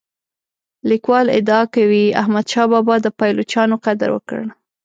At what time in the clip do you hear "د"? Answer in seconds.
3.01-3.07